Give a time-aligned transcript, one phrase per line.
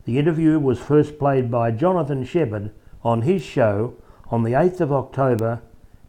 [0.05, 2.73] The interview was first played by Jonathan Shepherd
[3.03, 3.95] on his show
[4.31, 5.63] on the 8th of October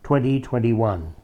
[0.04, 1.16] 2021.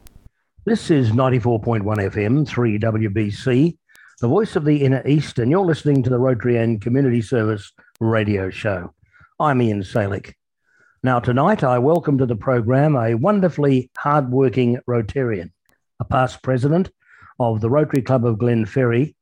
[0.64, 3.78] This is 94.1 FM 3WBC,
[4.20, 7.72] the voice of the Inner East, and you're listening to the Rotary and Community Service
[8.00, 8.94] radio show.
[9.40, 10.34] I'm Ian Salick.
[11.02, 15.50] Now, tonight I welcome to the program a wonderfully hard-working Rotarian,
[15.98, 16.90] a past president
[17.40, 19.14] of the Rotary Club of Glenferrie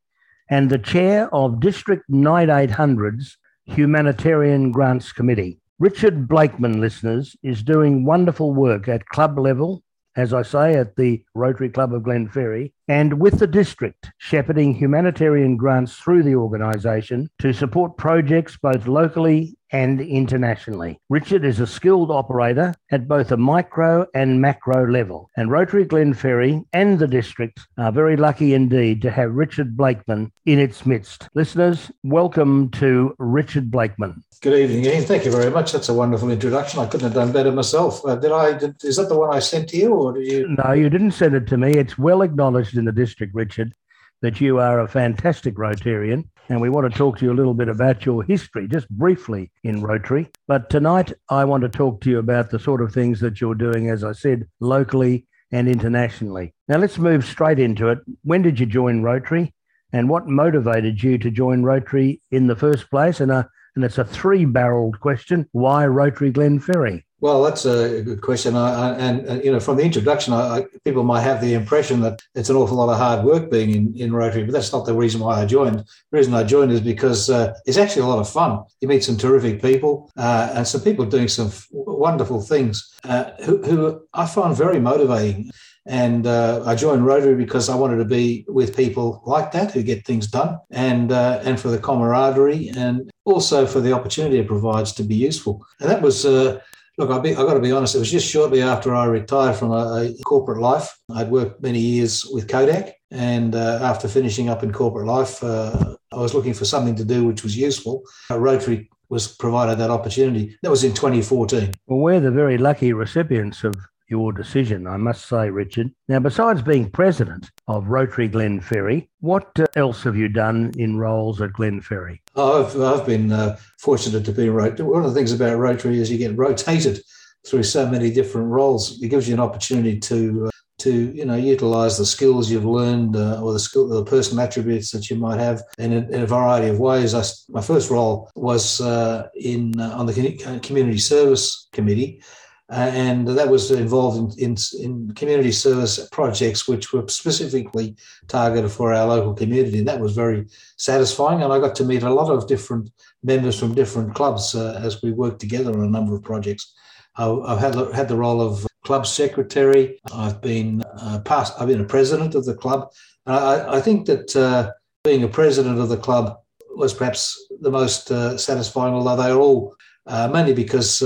[0.51, 5.58] and the chair of District 9800's Humanitarian Grants Committee.
[5.79, 9.83] Richard Blakeman, listeners, is doing wonderful work at club level,
[10.17, 15.56] as I say, at the Rotary Club of Glenferrie, and with the district, shepherding humanitarian
[15.56, 21.01] grants through the organisation to support projects both locally and internationally.
[21.09, 26.64] Richard is a skilled operator at both a micro and macro level, and Rotary Glenferrie
[26.73, 31.29] and the district are very lucky indeed to have Richard Blakeman in its midst.
[31.34, 34.23] Listeners, welcome to Richard Blakeman.
[34.42, 35.05] Good evening, Ian.
[35.05, 35.73] Thank you very much.
[35.73, 36.79] That's a wonderful introduction.
[36.79, 38.05] I couldn't have done better myself.
[38.05, 38.53] Uh, did I?
[38.53, 40.57] Did, is that the one I sent to you, or did you?
[40.62, 41.73] No, you didn't send it to me.
[41.73, 43.75] It's well acknowledged in the district, Richard,
[44.23, 46.25] that you are a fantastic Rotarian.
[46.49, 49.51] And we want to talk to you a little bit about your history, just briefly
[49.65, 50.29] in Rotary.
[50.47, 53.55] But tonight, I want to talk to you about the sort of things that you're
[53.55, 56.55] doing, as I said, locally and internationally.
[56.69, 57.99] Now, let's move straight into it.
[58.23, 59.55] When did you join Rotary?
[59.92, 63.20] And what motivated you to join Rotary in the first place?
[63.20, 67.03] And, a, and it's a three barreled question why Rotary Glenferrie?
[67.27, 68.55] Well, that's a good question.
[68.55, 72.23] I, I, and, you know, from the introduction, I, people might have the impression that
[72.37, 74.95] it's an awful lot of hard work being in, in Rotary, but that's not the
[74.95, 75.79] reason why I joined.
[75.79, 78.63] The reason I joined is because uh, it's actually a lot of fun.
[78.81, 83.33] You meet some terrific people uh, and some people doing some f- wonderful things uh,
[83.45, 85.51] who, who, I find very motivating.
[85.85, 89.83] And uh, I joined Rotary because I wanted to be with people like that who
[89.83, 94.48] get things done, and uh, and for the camaraderie, and also for the opportunity it
[94.48, 95.65] provides to be useful.
[95.79, 96.61] And that was uh,
[96.98, 100.11] Look, I've, got to be honest, it was just shortly after I retired from a,
[100.18, 100.98] a corporate life.
[101.14, 102.95] I'd worked many years with Kodak.
[103.11, 107.05] And uh, after finishing up in corporate life, uh, I was looking for something to
[107.05, 108.02] do which was useful.
[108.30, 110.56] Rotary was provided that opportunity.
[110.62, 111.74] That was in 2014.
[111.86, 113.74] Well, we're the very lucky recipients of
[114.08, 115.90] your decision, I must say, Richard.
[116.08, 121.40] Now, besides being president of Rotary Glenferrie, what uh, else have you done in roles
[121.40, 122.20] at Glenferrie?
[122.34, 124.86] Oh, I've, I've been uh, fortunate to be Rotary.
[124.86, 127.00] One of the things about Rotary is you get rotated
[127.46, 129.02] through so many different roles.
[129.02, 133.17] It gives you an opportunity to uh, to you know utilize the skills you've learned
[133.17, 136.26] uh, or the skill the personal attributes that you might have in a, in a
[136.26, 141.69] variety of ways I, my first role was uh, in uh, on the community service
[141.73, 142.23] committee
[142.69, 147.94] uh, and that was involved in, in, in, community service projects which were specifically
[148.27, 149.79] targeted for our local community.
[149.79, 150.47] And that was very
[150.77, 151.43] satisfying.
[151.43, 152.91] And I got to meet a lot of different
[153.23, 156.75] members from different clubs uh, as we worked together on a number of projects.
[157.19, 160.00] I've had, had the role of club secretary.
[160.12, 162.91] I've been uh, past, I've been a president of the club.
[163.27, 164.73] I, I think that uh,
[165.05, 166.37] being a president of the club
[166.75, 169.75] was perhaps the most uh, satisfying, although they are all
[170.06, 170.99] uh, mainly because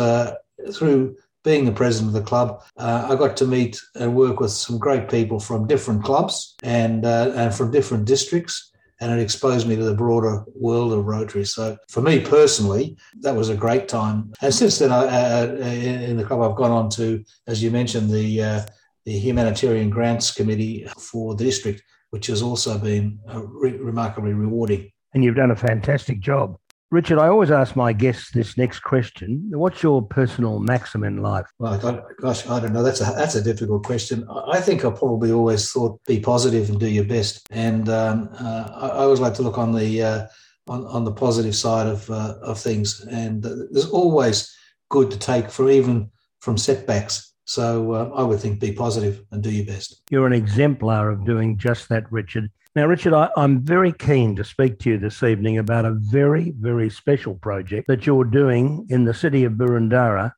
[0.73, 4.51] through being the president of the club, uh, I got to meet and work with
[4.51, 9.67] some great people from different clubs and uh, and from different districts, and it exposed
[9.67, 11.45] me to the broader world of Rotary.
[11.45, 14.33] So for me personally, that was a great time.
[14.43, 17.71] And since then, I, uh, uh in the club, I've gone on to, as you
[17.71, 18.63] mentioned, the uh,
[19.07, 24.91] the humanitarian grants committee for the district, which has also been uh, re- remarkably rewarding.
[25.15, 26.60] And you've done a fantastic job.
[26.91, 29.49] Richard, I always ask my guests this next question.
[29.51, 31.47] What's your personal maxim in life?
[31.61, 32.83] Well, gosh, I don't know.
[32.83, 34.27] That's a that's a difficult question.
[34.49, 37.47] I think I probably always thought be positive and do your best.
[37.53, 40.27] And um, uh, I, I, always like to look on the uh,
[40.67, 43.07] on, on the positive side of uh, of things.
[43.09, 44.53] And there's always
[44.89, 46.11] good to take from even
[46.41, 47.30] from setbacks.
[47.45, 50.03] So uh, I would think be positive and do your best.
[50.11, 52.51] You're an exemplar of doing just that, Richard.
[52.77, 56.53] Now, Richard, I, am very keen to speak to you this evening about a very,
[56.61, 60.33] very special project that you're doing in the city of Boroondara,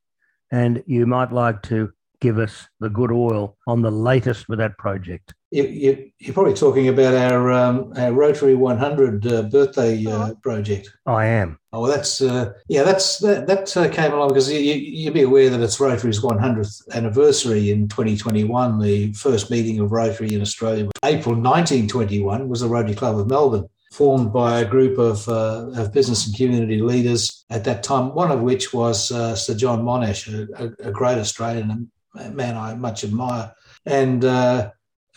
[0.50, 4.78] and you might like to give us the good oil on the latest with that
[4.78, 5.34] project.
[5.52, 10.88] You, are you, probably talking about our, um, our Rotary 100 uh, birthday uh, project.
[11.04, 11.58] I am.
[11.74, 15.22] Oh, well, that's uh, yeah, that's that, that uh, came along because you, you'll be
[15.22, 18.78] aware that it's Rotary's 100th anniversary in 2021.
[18.78, 23.68] The first meeting of Rotary in Australia, April 1921, was the Rotary Club of Melbourne
[23.92, 28.30] formed by a group of, uh, of business and community leaders at that time, one
[28.30, 33.04] of which was uh, Sir John Monash, a, a, great Australian and man I much
[33.04, 33.52] admire.
[33.84, 34.24] And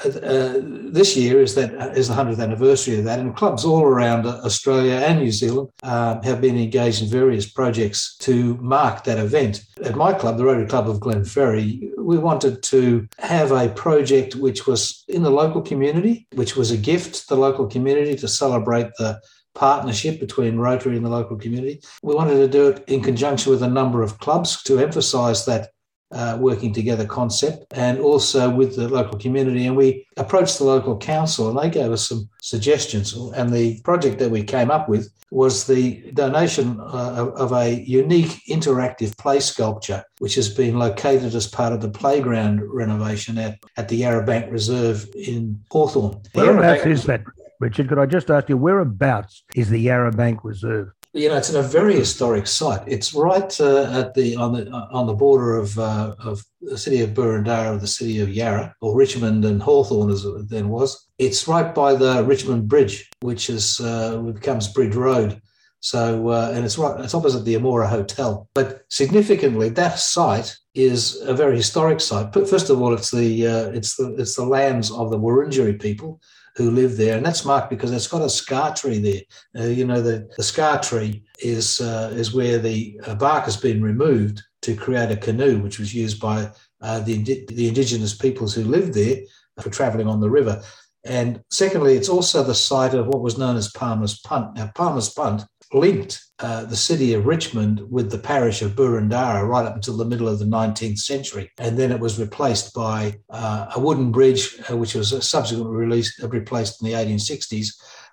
[0.04, 3.84] uh, uh, this year is that is the hundredth anniversary of that, and clubs all
[3.84, 9.20] around Australia and New Zealand uh, have been engaged in various projects to mark that
[9.20, 9.64] event.
[9.84, 14.68] At my club, the Rotary Club of Glenferrie, we wanted to have a project which
[14.68, 18.88] was in the local community, which was a gift to the local community to celebrate
[18.98, 19.20] the
[19.56, 21.82] partnership between Rotary and the local community.
[22.04, 25.70] We wanted to do it in conjunction with a number of clubs to emphasise that
[26.16, 29.68] uh, working together concept and also with the local community.
[29.68, 33.14] And we approached the local council and they gave us some suggestions.
[33.14, 38.42] And the project that we came up with was the donation uh, of a unique
[38.50, 43.90] interactive play sculpture, which has been located as part of the playground renovation at, at
[43.90, 46.22] the Yarra Bank Reserve in Hawthorn.
[46.34, 47.24] Whereabouts is that?
[47.60, 50.92] Richard, could I just ask you, whereabouts is the Yarra Bank Reserve?
[51.16, 52.82] You know, it's in a very historic site.
[52.88, 57.02] It's right uh, at the on the on the border of uh, of the city
[57.02, 61.08] of Boroondara, the city of Yarra, or Richmond and Hawthorn as it then was.
[61.18, 65.42] It's right by the Richmond Bridge, which is uh, becomes Bridge Road.
[65.80, 68.50] So, uh, and it's right, it's opposite the Amora Hotel.
[68.54, 72.34] But significantly, that site is a very historic site.
[72.34, 75.80] But first of all, it's the uh, it's the it's the lands of the Wurundjeri
[75.80, 76.20] people
[76.56, 79.64] who live there, and that's marked because it's got a scar tree there.
[79.64, 83.58] Uh, you know, the, the scar tree is uh, is where the uh, bark has
[83.58, 86.50] been removed to create a canoe, which was used by
[86.82, 89.18] uh, the the indigenous peoples who lived there
[89.62, 90.62] for travelling on the river.
[91.06, 94.56] And secondly, it's also the site of what was known as Palmer's Punt.
[94.56, 95.44] Now, Palmer's Punt
[95.76, 100.06] linked uh, the city of Richmond with the parish of Boroondara right up until the
[100.06, 101.52] middle of the 19th century.
[101.58, 106.24] And then it was replaced by uh, a wooden bridge, uh, which was subsequently released,
[106.24, 107.68] uh, replaced in the 1860s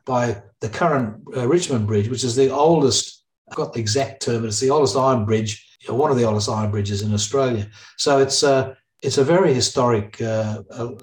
[0.04, 4.42] by the current uh, Richmond Bridge, which is the oldest, I've got the exact term,
[4.42, 7.68] but it's the oldest iron bridge, know, one of the oldest iron bridges in Australia.
[7.98, 10.20] So it's, uh, it's a very historic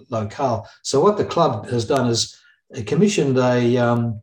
[0.10, 0.68] locale.
[0.84, 2.38] So what the club has done is
[2.86, 4.22] commissioned a, um,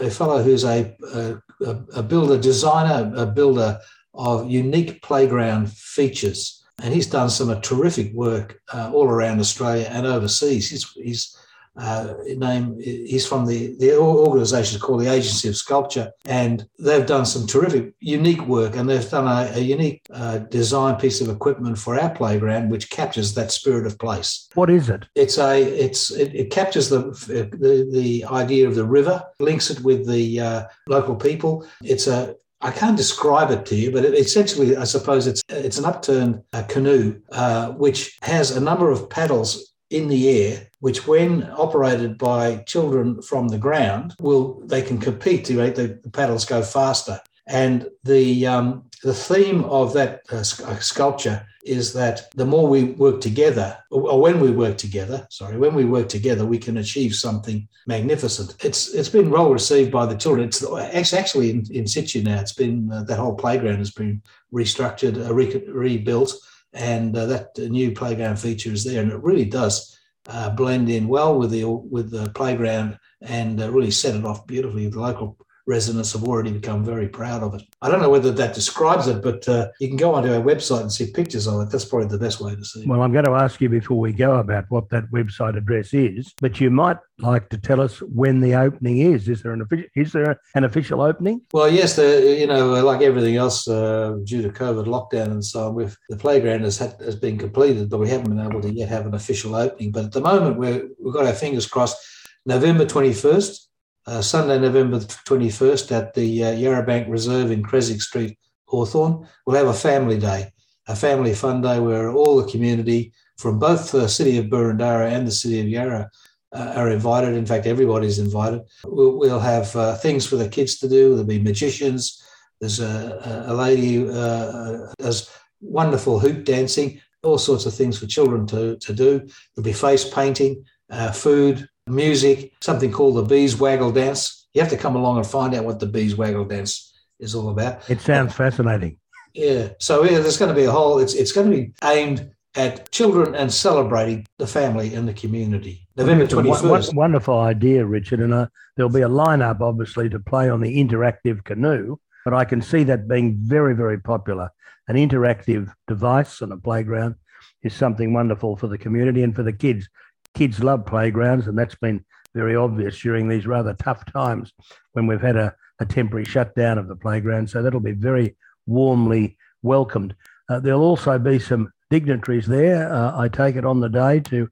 [0.00, 3.80] a fellow who's a, a a, builder, designer, a builder
[4.14, 6.64] of unique playground features.
[6.80, 10.70] And he's done some terrific work uh, all around Australia and overseas.
[10.70, 11.36] He's, he's
[11.78, 17.24] uh, name he's from the the organisation called the Agency of Sculpture, and they've done
[17.24, 21.78] some terrific, unique work, and they've done a, a unique uh, design piece of equipment
[21.78, 24.48] for our playground, which captures that spirit of place.
[24.54, 25.06] What is it?
[25.14, 29.80] It's a it's it, it captures the, the the idea of the river, links it
[29.80, 31.66] with the uh, local people.
[31.82, 35.78] It's a I can't describe it to you, but it, essentially, I suppose it's it's
[35.78, 41.06] an upturned uh, canoe uh, which has a number of paddles in the air, which
[41.06, 46.10] when operated by children from the ground, will they can compete to make the, the
[46.10, 47.20] paddles go faster.
[47.46, 52.84] And the um, the theme of that uh, uh, sculpture is that the more we
[52.84, 57.14] work together, or when we work together, sorry, when we work together, we can achieve
[57.14, 58.56] something magnificent.
[58.64, 60.48] It's it's been well received by the children.
[60.48, 62.40] It's actually in, in situ now.
[62.40, 66.34] It's been uh, that whole playground has been restructured, uh, re- rebuilt
[66.72, 69.98] and uh, that new playground feature is there, and it really does
[70.28, 74.46] uh, blend in well with the with the playground and uh, really set it off
[74.46, 74.88] beautifully.
[74.88, 75.36] The local
[75.68, 77.62] residents have already become very proud of it.
[77.82, 80.80] I don't know whether that describes it, but uh, you can go onto our website
[80.80, 81.70] and see pictures of it.
[81.70, 82.80] That's probably the best way to see.
[82.80, 82.88] it.
[82.88, 86.34] Well, I'm going to ask you before we go about what that website address is,
[86.40, 89.28] but you might like to tell us when the opening is.
[89.28, 89.88] Is there an official?
[89.94, 91.42] Is there an official opening?
[91.52, 91.96] Well, yes.
[91.96, 95.96] The, you know, like everything else, uh, due to COVID lockdown and so on, with
[96.08, 99.06] the playground has had, has been completed, but we haven't been able to yet have
[99.06, 99.92] an official opening.
[99.92, 101.98] But at the moment, we're, we've got our fingers crossed.
[102.46, 103.67] November 21st,
[104.08, 109.28] uh, Sunday, November 21st at the uh, Yarrabank Reserve in Creswick Street, Hawthorn.
[109.44, 110.52] We'll have a family day,
[110.86, 115.26] a family fun day where all the community from both the city of Boroondara and
[115.26, 116.10] the city of Yarra
[116.52, 117.34] uh, are invited.
[117.34, 118.62] In fact, everybody's invited.
[118.84, 121.10] We'll, we'll have uh, things for the kids to do.
[121.10, 122.24] There'll be magicians.
[122.60, 127.00] There's a, a lady uh, does wonderful hoop dancing.
[127.22, 129.28] all sorts of things for children to, to do.
[129.54, 134.48] There'll be face painting, uh, food, music, something called the Bees Waggle Dance.
[134.54, 137.50] You have to come along and find out what the Bees Waggle Dance is all
[137.50, 137.88] about.
[137.90, 138.98] It sounds fascinating.
[139.34, 139.70] Yeah.
[139.78, 140.98] So yeah, there's going to be a whole.
[140.98, 145.86] It's it's going to be aimed at children and celebrating the family and the community.
[145.96, 146.64] November twenty first.
[146.64, 148.20] What, Wonderful idea, Richard.
[148.20, 151.98] And uh, there'll be a lineup, obviously, to play on the interactive canoe.
[152.24, 154.50] But I can see that being very, very popular.
[154.88, 157.14] An interactive device on a playground
[157.62, 159.88] is something wonderful for the community and for the kids.
[160.34, 162.04] Kids love playgrounds, and that's been
[162.34, 164.52] very obvious during these rather tough times
[164.92, 167.50] when we've had a, a temporary shutdown of the playground.
[167.50, 170.14] So that'll be very warmly welcomed.
[170.48, 174.48] Uh, there'll also be some dignitaries there, uh, I take it, on the day to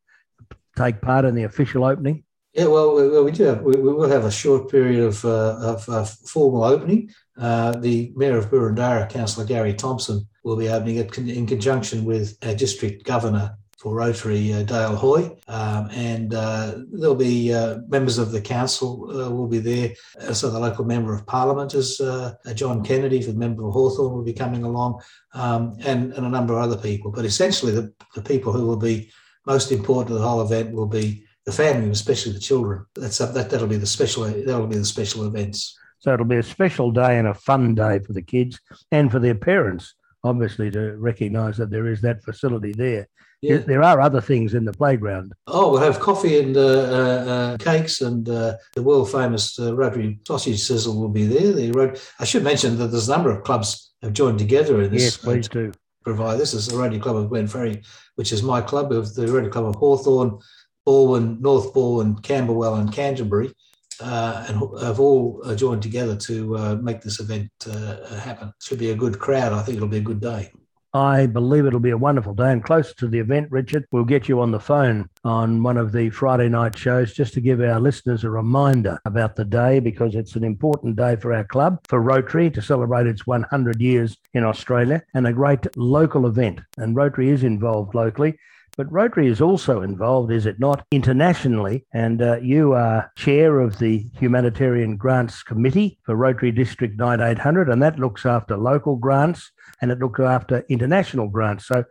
[0.76, 2.24] take part in the official opening.
[2.52, 5.58] Yeah, well, we, we do have, we, we, will have a short period of, uh,
[5.60, 7.10] of, of formal opening.
[7.38, 12.36] Uh, the Mayor of Boroondara, Councillor Gary Thompson, will be opening it in conjunction with
[12.42, 18.16] our District Governor for Rotary, uh, Dale Hoy, um, and uh, there'll be uh, members
[18.16, 19.92] of the council uh, will be there.
[20.32, 24.14] So the local member of parliament is uh, John Kennedy, for the member of Hawthorn
[24.14, 25.02] will be coming along,
[25.34, 27.10] um, and, and a number of other people.
[27.12, 29.10] But essentially, the, the people who will be
[29.46, 32.84] most important to the whole event will be the family, especially the children.
[32.94, 35.78] That's that that'll be the special that'll be the special events.
[35.98, 39.18] So it'll be a special day and a fun day for the kids and for
[39.18, 43.08] their parents, obviously, to recognise that there is that facility there.
[43.42, 43.58] Yeah.
[43.58, 45.32] There are other things in the playground.
[45.46, 49.76] Oh, we'll have coffee and uh, uh, uh cakes, and uh, the world famous uh,
[49.76, 51.52] Rotary sausage sizzle will be there.
[51.52, 55.02] The I should mention that there's a number of clubs have joined together in this.
[55.02, 55.72] Yes, please do.
[56.02, 59.50] Provide this is the Rotary Club of Glenferrie, which is my club of the Rotary
[59.50, 60.38] Club of Hawthorn,
[60.86, 63.52] Balwyn, North Balwyn, Camberwell, and Canterbury
[64.00, 68.52] uh, and have all uh, joined together to uh, make this event uh, happen.
[68.60, 69.52] Should be a good crowd.
[69.52, 70.50] I think it'll be a good day.
[70.96, 72.50] I believe it'll be a wonderful day.
[72.50, 75.92] And closer to the event, Richard, we'll get you on the phone on one of
[75.92, 80.14] the Friday night shows just to give our listeners a reminder about the day because
[80.14, 84.42] it's an important day for our club, for Rotary, to celebrate its 100 years in
[84.42, 86.60] Australia and a great local event.
[86.78, 88.38] And Rotary is involved locally.
[88.76, 91.86] But Rotary is also involved, is it not, internationally?
[91.94, 97.82] And uh, you are chair of the Humanitarian Grants Committee for Rotary District 9800, and
[97.82, 101.66] that looks after local grants and it looks after international grants.
[101.66, 101.84] So,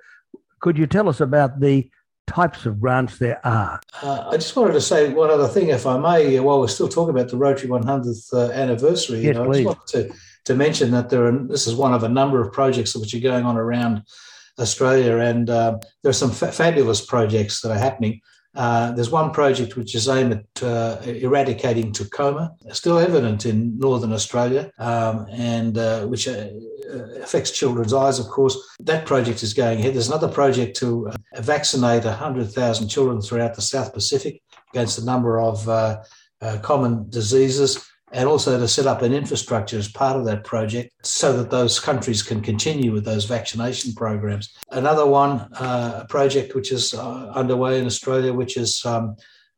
[0.59, 1.89] could you tell us about the
[2.27, 3.79] types of grants there are?
[4.03, 6.89] Uh, I just wanted to say one other thing, if I may, while we're still
[6.89, 9.21] talking about the Rotary 100th uh, anniversary.
[9.21, 9.65] Yes, you know, please.
[9.65, 12.39] I just wanted to, to mention that there are, this is one of a number
[12.41, 14.03] of projects which are going on around
[14.59, 15.17] Australia.
[15.17, 18.21] And uh, there are some fa- fabulous projects that are happening.
[18.55, 24.13] Uh, there's one project which is aimed at uh, eradicating trachoma, still evident in northern
[24.13, 26.47] Australia, um, and uh, which uh,
[27.21, 28.57] affects children's eyes, of course.
[28.79, 29.93] That project is going ahead.
[29.93, 34.41] There's another project to uh, vaccinate 100,000 children throughout the South Pacific
[34.73, 35.65] against a number of
[36.61, 41.35] common diseases and also to set up an infrastructure as part of that project so
[41.35, 44.53] that those countries can continue with those vaccination programs.
[44.71, 49.15] Another one, uh, a project which is uh, underway in Australia, which is um,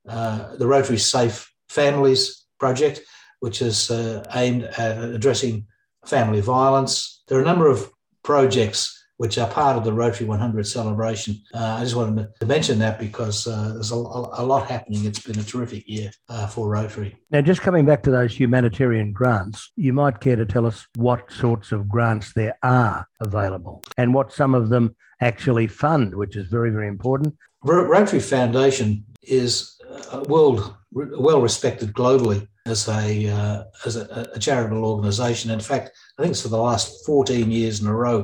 [0.08, 3.02] uh, the Rotary Safe Families Project,
[3.42, 5.68] which is uh, aimed at addressing
[6.06, 7.24] family violence.
[7.28, 7.92] There are a number of
[8.24, 11.42] projects which are part of the Rotary 100 celebration.
[11.54, 15.06] Uh, I just wanted to mention that because uh, there's a, a, lot happening.
[15.06, 17.18] It's been a terrific year uh, for Rotary.
[17.32, 21.32] Now, just coming back to those humanitarian grants, you might care to tell us what
[21.32, 26.48] sorts of grants there are available and what some of them actually fund, which is
[26.48, 27.36] very, very important.
[27.64, 29.80] Rotary Foundation is
[30.12, 35.52] a world well respected globally as a uh, as a, a charitable organisation.
[35.52, 38.24] In fact, I think it's for the last 14 years in a row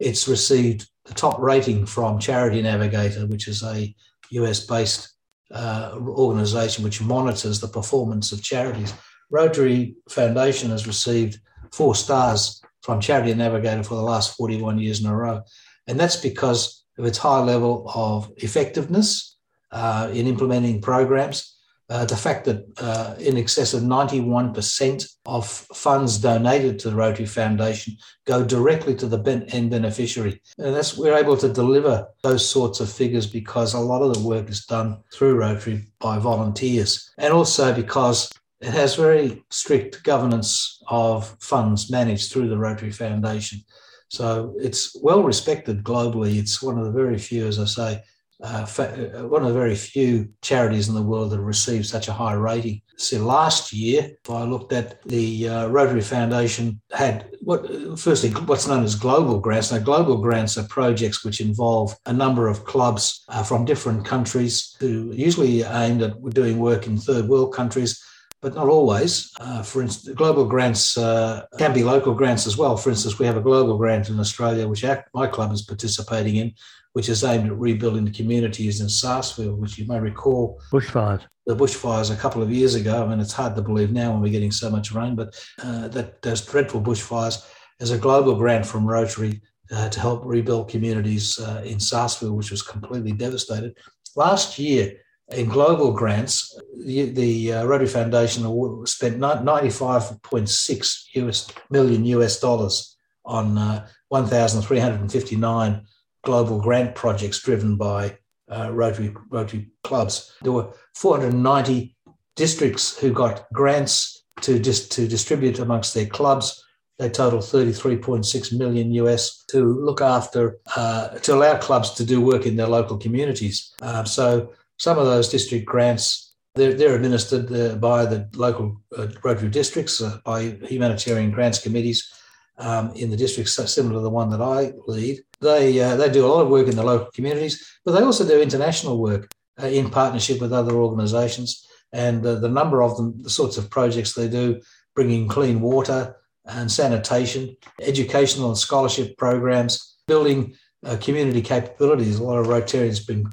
[0.00, 3.94] it's received the top rating from Charity Navigator, which is a
[4.30, 5.14] US based
[5.52, 8.94] uh, organization which monitors the performance of charities.
[9.30, 11.38] Rotary Foundation has received
[11.72, 15.42] four stars from Charity Navigator for the last 41 years in a row.
[15.86, 19.36] And that's because of its high level of effectiveness
[19.72, 21.53] uh, in implementing programs
[21.90, 27.26] uh, the fact that uh, in excess of 91% of funds donated to the Rotary
[27.26, 30.40] Foundation go directly to the end beneficiary.
[30.58, 34.26] And that's we're able to deliver those sorts of figures because a lot of the
[34.26, 40.82] work is done through Rotary by volunteers, and also because it has very strict governance
[40.88, 43.60] of funds managed through the Rotary Foundation.
[44.08, 46.36] So it's well respected globally.
[46.36, 48.02] It's one of the very few, as I say,
[48.44, 52.12] uh, uh, one of the very few charities in the world that received such a
[52.12, 52.82] high rating.
[52.96, 57.66] So last year, I looked at the uh, Rotary Foundation had what
[57.98, 59.72] firstly what's known as global grants.
[59.72, 64.76] Now, global grants are projects which involve a number of clubs uh, from different countries
[64.78, 68.02] who usually aimed at doing work in third world countries
[68.42, 69.32] but not always.
[69.40, 72.76] Uh, for instance, global grants uh, can be local grants as well.
[72.76, 74.84] For instance, we have a global grant in Australia, which
[75.14, 76.52] my club is participating in,
[76.94, 80.60] which is aimed at rebuilding the communities in Sarsfield, which you may recall.
[80.72, 81.22] Bushfires.
[81.44, 83.04] The bushfires a couple of years ago.
[83.04, 85.88] I mean, it's hard to believe now when we're getting so much rain, but uh,
[85.88, 87.44] that those dreadful bushfires.
[87.78, 92.52] There's a global grant from Rotary uh, to help rebuild communities uh, in Sarsfield, which
[92.52, 93.76] was completely devastated.
[94.14, 94.92] Last year,
[95.32, 98.44] in global grants, the, the uh, Rotary Foundation
[98.86, 105.82] spent 95.6 US million US dollars on uh, 1,359
[106.24, 108.18] global grant projects driven by
[108.50, 110.32] uh, Rotary Rotary clubs.
[110.42, 111.96] There were 490
[112.36, 116.62] districts who got grants to dis- to distribute amongst their clubs.
[116.98, 122.46] They total 33.6 million US to look after uh, to allow clubs to do work
[122.46, 123.74] in their local communities.
[123.82, 129.08] Uh, so some of those district grants they're, they're administered uh, by the local uh,
[129.24, 132.12] Rotary districts uh, by humanitarian grants committees
[132.58, 135.20] um, in the districts similar to the one that I lead.
[135.40, 138.26] They uh, they do a lot of work in the local communities, but they also
[138.26, 139.30] do international work
[139.62, 141.66] uh, in partnership with other organisations.
[141.92, 144.60] And uh, the number of them, the sorts of projects they do,
[144.94, 152.18] bringing clean water and sanitation, educational and scholarship programs, building uh, community capabilities.
[152.18, 153.26] A lot of Rotarians bring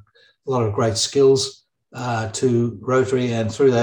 [0.48, 3.74] a lot of great skills uh, to Rotary, and through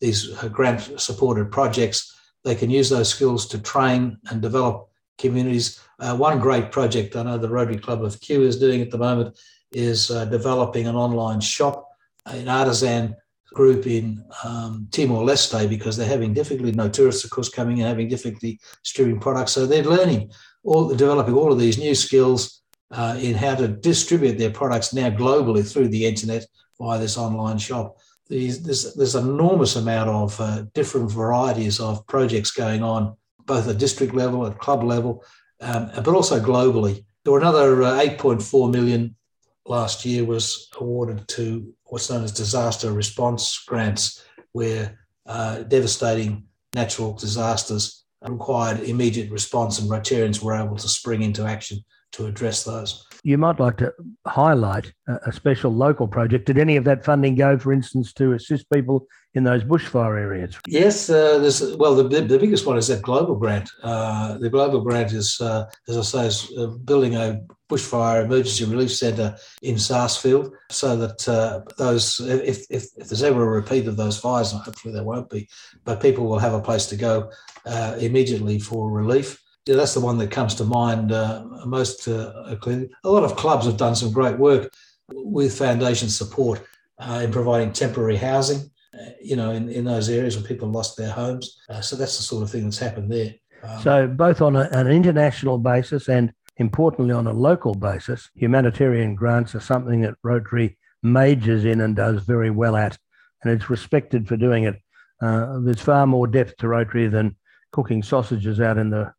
[0.00, 2.15] these uh, grant supported projects,
[2.46, 4.88] they can use those skills to train and develop
[5.18, 5.80] communities.
[5.98, 8.98] Uh, one great project I know the Rotary Club of Kew is doing at the
[8.98, 9.36] moment
[9.72, 11.88] is uh, developing an online shop,
[12.24, 13.16] an artisan
[13.52, 16.70] group in um, Timor Leste because they're having difficulty.
[16.70, 19.50] No tourists, of course, coming and having difficulty distributing products.
[19.50, 20.30] So they're learning,
[20.62, 22.62] all developing all of these new skills
[22.92, 26.46] uh, in how to distribute their products now globally through the internet
[26.78, 27.96] via this online shop.
[28.28, 33.16] These, there's, there's an enormous amount of uh, different varieties of projects going on
[33.46, 35.24] both at district level, at club level,
[35.60, 37.04] um, but also globally.
[37.24, 39.16] There were another uh, 8.4 million
[39.64, 47.12] last year was awarded to what's known as disaster response grants, where uh, devastating natural
[47.12, 51.78] disasters required immediate response, and Rotarians were able to spring into action
[52.12, 53.92] to address those you might like to
[54.24, 56.46] highlight a, special local project.
[56.46, 60.56] Did any of that funding go, for instance, to assist people in those bushfire areas?
[60.68, 63.68] Yes, uh, well, the, the biggest one is that global grant.
[63.82, 68.64] Uh, the global grant is, uh, as I say, is uh, building a bushfire emergency
[68.64, 73.88] relief centre in Sarsfield so that uh, those, if, if, if, there's ever a repeat
[73.88, 75.48] of those fires, and hopefully there won't be,
[75.84, 77.28] but people will have a place to go
[77.66, 82.32] uh, immediately for relief yeah, that's the one that comes to mind uh, most uh.
[82.48, 84.72] A lot of clubs have done some great work
[85.08, 86.64] with foundation support
[86.98, 90.96] uh, in providing temporary housing, uh, you know, in, in those areas where people lost
[90.96, 91.58] their homes.
[91.68, 93.34] Uh, so that's the sort of thing that's happened there.
[93.62, 99.14] Um, so both on a, an international basis and importantly on a local basis, humanitarian
[99.14, 102.96] grants are something that Rotary majors in and does very well at,
[103.42, 104.80] and it's respected for doing it.
[105.20, 107.36] Uh, there's far more depth to Rotary than
[107.72, 109.12] cooking sausages out in the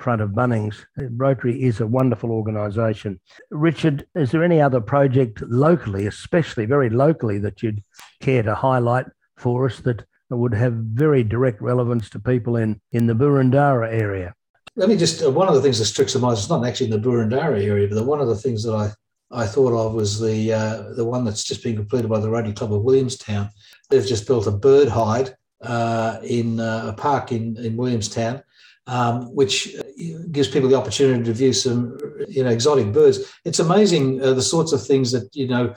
[0.00, 0.84] front of Bunnings.
[0.96, 3.20] Rotary is a wonderful organisation.
[3.50, 7.82] Richard, is there any other project locally, especially very locally, that you'd
[8.20, 13.06] care to highlight for us that would have very direct relevance to people in, in
[13.06, 14.34] the Boroondara area?
[14.76, 16.90] Let me just, uh, one of the things that strikes the mind, it's not actually
[16.90, 18.90] in the Boroondara area, but one of the things that I,
[19.30, 22.54] I thought of was the, uh, the one that's just been completed by the Rotary
[22.54, 23.50] Club of Williamstown.
[23.90, 28.42] They've just built a bird hide uh, in uh, a park in, in Williamstown
[28.86, 29.82] um, which uh,
[30.30, 31.96] gives people the opportunity to view some,
[32.28, 33.32] you know, exotic birds.
[33.44, 35.74] It's amazing uh, the sorts of things that you know.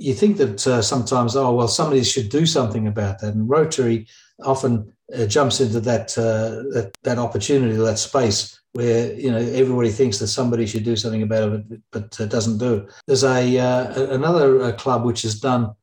[0.00, 4.06] You think that uh, sometimes, oh well, somebody should do something about that, and Rotary
[4.44, 9.90] often uh, jumps into that, uh, that that opportunity, that space where you know everybody
[9.90, 12.86] thinks that somebody should do something about it, but, but uh, doesn't do.
[13.08, 13.56] There's a
[14.12, 15.74] another club which has done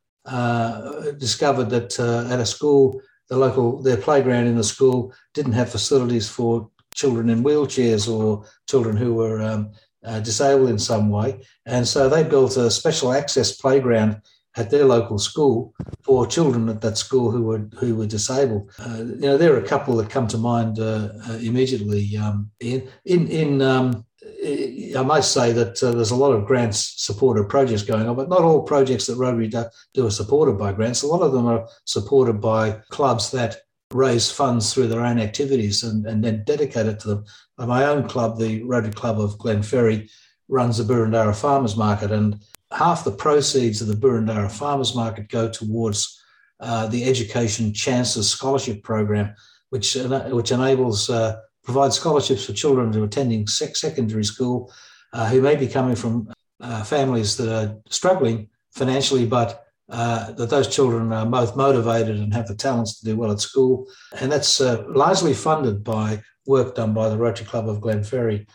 [1.17, 6.29] discovered that at a school the local their playground in the school didn't have facilities
[6.29, 9.71] for children in wheelchairs or children who were um,
[10.05, 14.21] uh, disabled in some way, and so they built a special access playground
[14.57, 18.71] at their local school for children at that school who were who were disabled.
[18.79, 22.15] Uh, you know, there are a couple that come to mind uh, uh immediately.
[22.17, 24.05] Um, in in in um,
[24.45, 28.29] I might say that uh, there's a lot of grants supported projects going on, but
[28.29, 31.01] not all projects that Rotary do, do, are supported by grants.
[31.01, 33.57] A lot of them are supported by clubs that
[33.91, 37.25] raise funds through their own activities and, and then dedicate it to them.
[37.57, 40.09] My own club, the Rotary Club of Glenferrie,
[40.47, 42.39] runs the Boroondara Farmers Market, and
[42.71, 46.21] half the proceeds of the Boroondara Farmers Market go towards
[46.59, 49.33] uh, the Education Chances Scholarship Program,
[49.69, 54.71] which which enables uh, provides scholarships for children who are attending secondary school
[55.13, 60.49] uh, who may be coming from uh, families that are struggling financially, but uh, that
[60.49, 63.87] those children are both motivated and have the talents to do well at school.
[64.19, 68.47] And that's uh, largely funded by work done by the Rotary Club of Glenferrie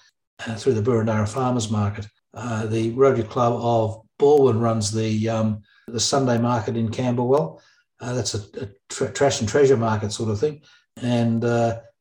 [0.46, 2.06] uh, through the Boroondara Farmers Market.
[2.34, 7.60] Uh, the Rotary Club of Balwyn runs the, um, the Sunday market in Camberwell.
[8.00, 10.62] that's a, a tra- trash and treasure market sort of thing.
[11.00, 11.44] And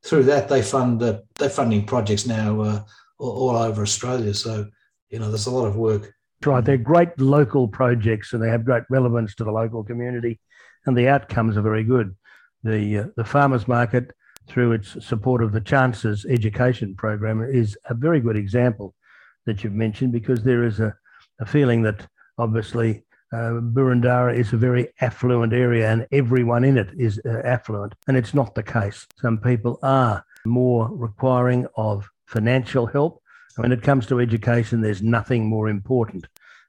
[0.04, 2.84] through that, they fund uh, they're funding projects now uh,
[3.18, 4.34] all over Australia.
[4.34, 4.68] So
[5.10, 6.14] you know, there's a lot of work.
[6.46, 10.40] Right, they're great local projects, and they have great relevance to the local community,
[10.86, 12.16] and the outcomes are very good.
[12.64, 14.12] The uh, the farmers market,
[14.48, 18.96] through its support of the Chances Education Program, is a very good example
[19.46, 20.96] that you've mentioned because there is a,
[21.40, 22.08] a feeling that
[22.38, 27.94] obviously uh, Boroondara is a very affluent area and everyone in it is uh, affluent.
[28.08, 29.06] And it's not the case.
[29.18, 33.22] Some people are more requiring of financial help.
[33.58, 36.28] When it comes to education, there's nothing more important.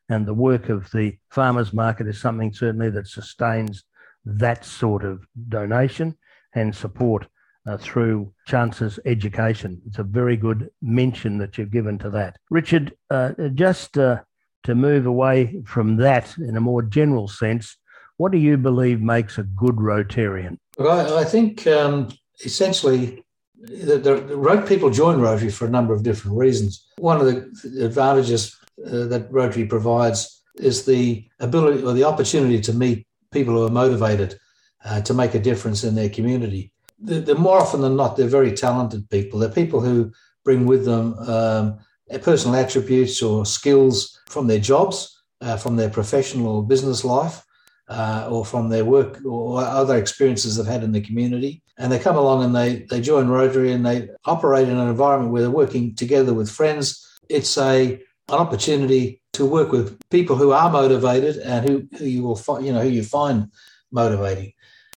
[0.08, 3.84] And the work of the farmers market is something certainly that sustains
[4.24, 6.16] that sort of donation
[6.54, 7.26] and support
[7.66, 9.80] uh, through Chances Education.
[9.86, 12.38] It's a very good mention that you've given to that.
[12.50, 14.22] Richard, uh, just uh,
[14.64, 17.76] to move away from that in a more general sense,
[18.16, 20.58] what do you believe makes a good Rotarian?
[20.78, 22.08] Well, I, I think um,
[22.44, 23.24] essentially
[23.60, 26.86] the, the, the, people join Rotary for a number of different reasons.
[26.98, 32.72] One of the advantages uh, that Rotary provides is the ability or the opportunity to
[32.72, 34.38] meet people who are motivated
[34.84, 36.72] uh, to make a difference in their community.
[36.98, 39.38] The, the, more often than not, they're very talented people.
[39.38, 40.12] They're people who
[40.44, 41.78] bring with them um,
[42.18, 47.44] personal attributes or skills from their jobs, uh, from their professional or business life,
[47.88, 51.62] uh, or from their work or other experiences they've had in the community.
[51.78, 55.32] And they come along and they, they join Rotary and they operate in an environment
[55.32, 57.04] where they're working together with friends.
[57.28, 62.22] It's a an opportunity to work with people who are motivated and who, who you
[62.22, 63.50] will find, you know, who you find
[63.90, 64.52] motivating.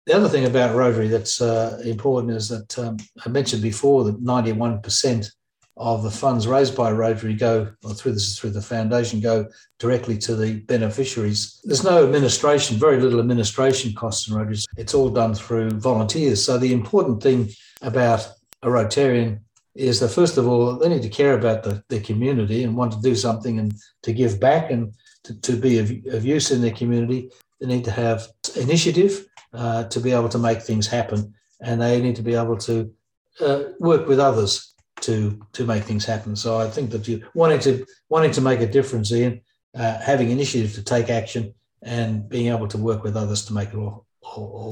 [0.06, 4.24] The other thing about Rotary that's uh, important is that um, I mentioned before that
[4.24, 5.32] 91%
[5.76, 9.48] of the funds raised by Rotary go, or through this through the foundation, go
[9.80, 11.60] directly to the beneficiaries.
[11.64, 14.58] There's no administration, very little administration costs in Rotary.
[14.78, 16.44] It's all done through volunteers.
[16.46, 17.50] So the important thing
[17.82, 18.28] about
[18.62, 19.40] a Rotarian
[19.74, 22.92] is that first of all, they need to care about the, their community and want
[22.92, 26.62] to do something and to give back and to, to be of, of use in
[26.62, 27.32] their community.
[27.60, 32.00] They need to have initiative uh, to be able to make things happen, and they
[32.00, 32.94] need to be able to
[33.40, 34.73] uh, work with others
[35.04, 36.36] to to make things happen.
[36.36, 39.42] So I think that you wanting to wanting to make a difference, Ian,
[39.76, 43.70] uh, having initiative to take action, and being able to work with others to make
[43.70, 44.06] it all,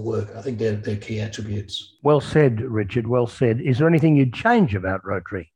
[0.04, 0.36] work.
[0.36, 1.96] I think they're, they're key attributes.
[2.04, 3.08] Well said, Richard.
[3.08, 3.62] Well said.
[3.62, 5.51] Is there anything you'd change about Rotary?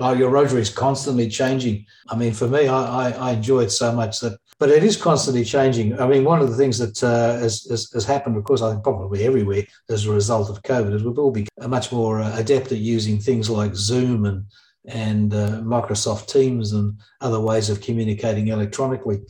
[0.00, 1.86] Oh, your Rotary is constantly changing.
[2.08, 4.96] I mean, for me, I, I, I enjoy it so much that but it is
[4.96, 5.98] constantly changing.
[5.98, 8.70] I mean, one of the things that uh, has, has, has, happened, of course, I
[8.70, 12.38] think probably everywhere as a result of COVID, is we've all become much more uh,
[12.38, 14.44] adept at using things like Zoom and
[14.86, 19.20] and uh, Microsoft Teams and other ways of communicating electronically.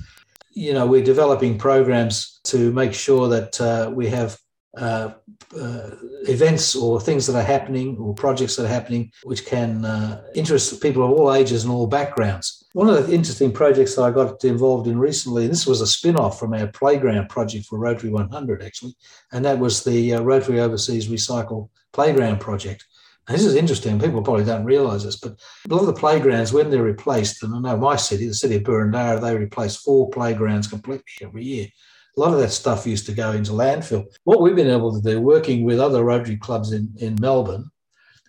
[0.53, 4.39] You know, we're developing programs to make sure that uh, we have
[4.77, 5.13] uh,
[5.59, 5.91] uh,
[6.29, 10.81] events or things that are happening or projects that are happening which can uh, interest
[10.81, 12.69] people of all ages and all backgrounds.
[12.73, 16.17] One of the interesting projects that I got involved in recently, this was a spin
[16.17, 18.95] off from our playground project for Rotary 100, actually,
[19.33, 22.87] and that was the uh, Rotary Overseas Recycle Playground Project.
[23.27, 23.99] And this is interesting.
[23.99, 25.33] People probably don't realise this, but
[25.69, 28.57] a lot of the playgrounds, when they're replaced, and I know my city, the city
[28.57, 31.67] of Boroondara, they replace four playgrounds completely every year.
[32.16, 34.07] A lot of that stuff used to go into landfill.
[34.25, 37.70] What we've been able to do, working with other Rotary clubs in, in Melbourne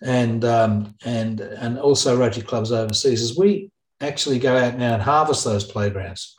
[0.02, 5.02] and, um, and, and also Rotary clubs overseas, is we actually go out now and
[5.02, 6.38] harvest those playgrounds.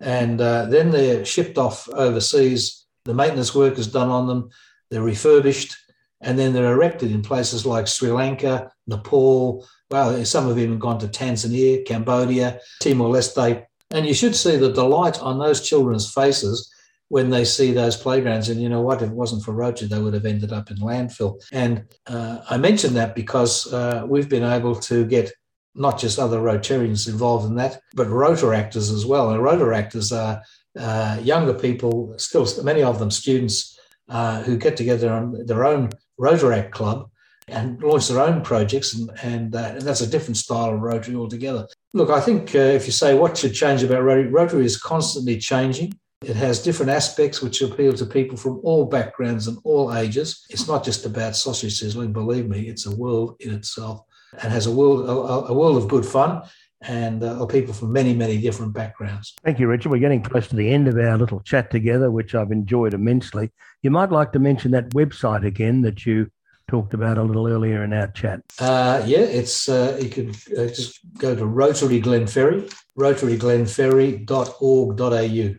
[0.00, 2.86] And uh, then they're shipped off overseas.
[3.04, 4.50] The maintenance work is done on them,
[4.90, 5.76] they're refurbished,
[6.20, 9.66] and then they're erected in places like Sri Lanka, Nepal.
[9.90, 13.66] Well, some have even gone to Tanzania, Cambodia, Timor Leste.
[13.90, 16.73] And you should see the delight on those children's faces
[17.08, 18.48] when they see those playgrounds.
[18.48, 19.02] And you know what?
[19.02, 21.42] If it wasn't for Rotary, they would have ended up in landfill.
[21.52, 25.32] And uh, I mention that because uh, we've been able to get
[25.74, 29.30] not just other Rotarians involved in that, but Rotaractors as well.
[29.30, 30.42] And Rotaractors are
[30.78, 35.90] uh, younger people, still many of them students, uh, who get together on their own
[36.18, 37.10] Rotaract club
[37.48, 41.14] and launch their own projects, and, and, uh, and that's a different style of Rotary
[41.14, 41.66] altogether.
[41.92, 45.38] Look, I think uh, if you say what should change about Rotary, Rotary is constantly
[45.38, 45.92] changing.
[46.24, 50.46] It has different aspects which appeal to people from all backgrounds and all ages.
[50.48, 54.02] It's not just about sausage sizzling, believe me, it's a world in itself
[54.40, 56.42] and has a world, a, a world of good fun
[56.82, 59.34] and uh, people from many, many different backgrounds.
[59.44, 59.90] Thank you, Richard.
[59.90, 63.52] We're getting close to the end of our little chat together, which I've enjoyed immensely.
[63.82, 66.30] You might like to mention that website again that you
[66.68, 68.40] talked about a little earlier in our chat.
[68.58, 75.54] Uh, yeah, it's uh, you can uh, just go to Rotary Glen Glenferrie, rotaryglenferrie.org.au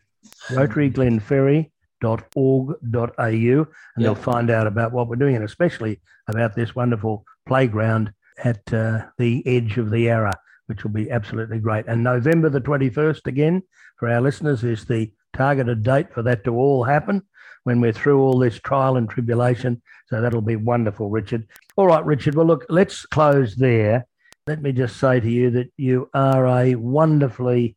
[0.50, 3.68] rotaryglenferrie.org.au, and yep.
[3.98, 8.12] they'll find out about what we're doing and especially about this wonderful playground
[8.44, 10.34] at uh, the edge of the Yarra,
[10.68, 11.86] which will be absolutely great.
[11.88, 13.64] And November the 21st, again,
[13.98, 17.22] for our listeners, is the targeted date for that to all happen
[17.64, 19.82] when we're through all this trial and tribulation.
[20.08, 21.48] So that'll be wonderful, Richard.
[21.76, 22.36] All right, Richard.
[22.36, 24.08] Well, look, let's close there.
[24.48, 27.76] Let me just say to you that you are a wonderfully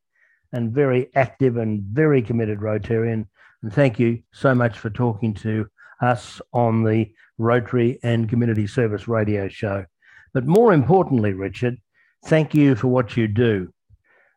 [0.53, 3.27] and very active and very committed Rotarian.
[3.63, 5.69] And thank you so much for talking to
[6.01, 9.85] us on the Rotary and Community Service radio show.
[10.33, 11.79] But more importantly, Richard,
[12.27, 13.73] thank you for what you do.